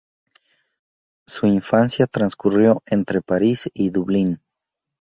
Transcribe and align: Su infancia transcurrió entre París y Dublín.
Su 1.27 1.45
infancia 1.45 2.07
transcurrió 2.07 2.81
entre 2.87 3.21
París 3.21 3.69
y 3.71 3.91
Dublín. 3.91 4.41